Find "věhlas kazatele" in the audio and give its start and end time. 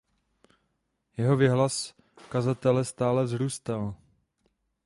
1.37-2.85